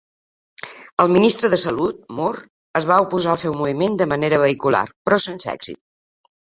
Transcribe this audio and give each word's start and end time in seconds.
El 1.03 1.11
ministre 1.15 1.51
de 1.55 1.59
Salut, 1.65 1.99
Moore, 2.21 2.43
es 2.81 2.89
va 2.93 2.99
oposar 3.05 3.37
al 3.37 3.39
seu 3.45 3.57
moviment 3.61 4.03
de 4.03 4.11
manera 4.17 4.43
vehicular 4.49 4.85
però 4.91 5.25
sense 5.31 5.57
èxit. 5.57 5.83